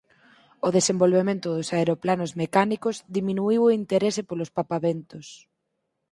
[0.67, 5.27] O desenvolvemento dos aeroplanos mecánicos diminuíu o interese polos papaventos.